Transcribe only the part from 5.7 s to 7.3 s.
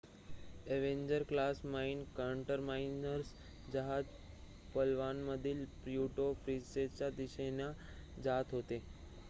Puerto प्रिन्सेसाच्या